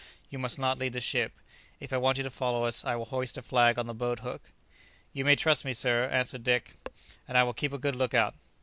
You 0.31 0.39
must 0.39 0.57
not 0.57 0.79
leave 0.79 0.93
the 0.93 0.99
ship. 0.99 1.31
If 1.79 1.93
I 1.93 1.97
want 1.97 2.17
you 2.17 2.23
to 2.23 2.31
follow 2.31 2.63
us, 2.63 2.83
I 2.83 2.95
will 2.95 3.05
hoist 3.05 3.37
a 3.37 3.43
flag 3.43 3.77
on 3.77 3.85
the 3.85 3.93
boat 3.93 4.21
hook." 4.21 4.49
"You 5.13 5.23
may 5.23 5.35
trust 5.35 5.63
me, 5.63 5.75
sir," 5.75 6.05
answered 6.07 6.43
Dick; 6.43 6.73
"and 7.27 7.37
I 7.37 7.43
will 7.43 7.53
keep 7.53 7.71
a 7.71 7.77
good 7.77 7.93
look 7.93 8.15
out." 8.15 8.33